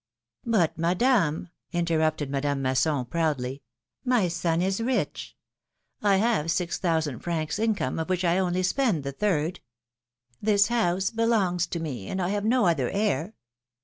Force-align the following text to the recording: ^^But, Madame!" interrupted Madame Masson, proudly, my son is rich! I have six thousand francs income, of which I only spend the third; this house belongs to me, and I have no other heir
^^But, 0.47 0.79
Madame!" 0.79 1.49
interrupted 1.71 2.31
Madame 2.31 2.63
Masson, 2.63 3.05
proudly, 3.05 3.61
my 4.03 4.29
son 4.29 4.59
is 4.59 4.81
rich! 4.81 5.37
I 6.01 6.15
have 6.15 6.49
six 6.49 6.79
thousand 6.79 7.19
francs 7.19 7.59
income, 7.59 7.99
of 7.99 8.09
which 8.09 8.25
I 8.25 8.39
only 8.39 8.63
spend 8.63 9.03
the 9.03 9.11
third; 9.11 9.59
this 10.41 10.69
house 10.69 11.11
belongs 11.11 11.67
to 11.67 11.79
me, 11.79 12.07
and 12.07 12.19
I 12.19 12.29
have 12.29 12.45
no 12.45 12.65
other 12.65 12.89
heir 12.89 13.35